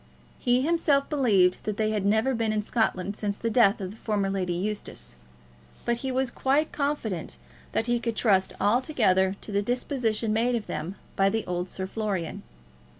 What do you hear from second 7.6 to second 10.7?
that he could trust altogether to the disposition made of